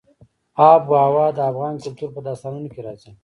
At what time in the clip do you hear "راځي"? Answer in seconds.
2.87-3.11